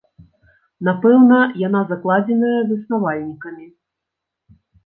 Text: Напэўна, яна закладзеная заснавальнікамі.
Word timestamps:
Напэўна, 0.87 1.41
яна 1.67 1.81
закладзеная 1.93 2.57
заснавальнікамі. 2.71 3.67